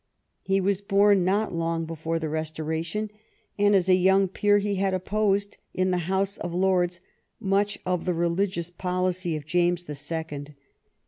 He 0.41 0.59
was 0.59 0.81
bom 0.81 1.23
not 1.23 1.53
long 1.53 1.85
before 1.85 2.17
the 2.17 2.27
Restoration, 2.27 3.11
and 3.59 3.75
as 3.75 3.87
a 3.87 3.93
young 3.93 4.27
peer 4.27 4.57
he 4.57 4.77
had 4.77 4.95
opposed 4.95 5.57
in 5.75 5.91
the 5.91 6.09
House 6.09 6.37
of 6.37 6.55
Lords 6.55 7.01
much 7.39 7.77
of 7.85 8.05
the 8.05 8.15
religious 8.15 8.71
policy 8.71 9.35
of 9.35 9.45
James 9.45 9.83
the 9.83 9.93
Second. 9.93 10.55